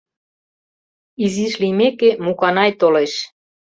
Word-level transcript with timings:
Изиш 1.23 1.53
лиймеке, 1.61 2.09
Муканай 2.25 2.71
толеш. 2.79 3.13